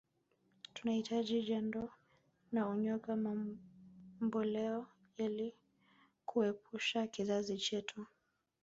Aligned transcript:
Tunahitaji 0.73 1.41
Jando 1.41 1.89
na 2.51 2.67
Unyago 2.69 3.15
mamboleo 3.15 4.87
Ili 5.17 5.53
kuepusha 6.25 7.07
kizazi 7.07 7.57
chetu 7.57 8.05